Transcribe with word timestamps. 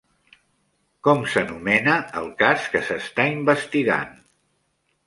Com 1.09 1.21
s'anomena 1.33 1.99
el 2.23 2.33
cas 2.41 2.67
que 2.73 2.85
s'està 2.89 3.31
investigant? 3.37 4.15